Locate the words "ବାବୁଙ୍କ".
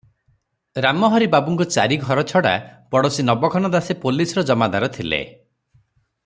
1.35-1.67